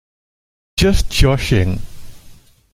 Just 0.77 1.11
joshing! 1.11 1.79